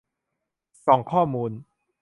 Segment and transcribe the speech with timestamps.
[0.85, 1.51] ส่องข้อมูล